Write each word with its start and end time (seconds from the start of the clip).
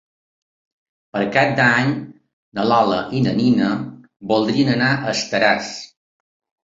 Per 1.17 1.21
Cap 1.35 1.51
d'Any 1.59 1.91
na 2.59 2.65
Lola 2.71 2.97
i 3.19 3.23
na 3.29 3.35
Nina 3.43 3.69
voldrien 4.33 4.73
anar 4.79 4.93
a 4.97 5.13
Estaràs. 5.17 5.71